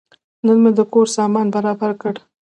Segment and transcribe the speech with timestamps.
[0.45, 2.15] نن مې د کور سامان برابر کړ.